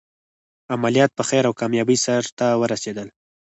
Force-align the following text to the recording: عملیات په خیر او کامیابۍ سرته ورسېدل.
عملیات 0.75 1.11
په 1.15 1.23
خیر 1.29 1.43
او 1.49 1.53
کامیابۍ 1.59 1.97
سرته 2.05 2.45
ورسېدل. 2.61 3.07